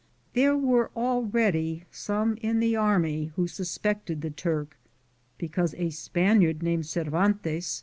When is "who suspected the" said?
3.35-4.31